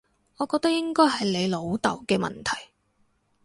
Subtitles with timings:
[0.37, 2.71] 我覺得應該係你老豆嘅問題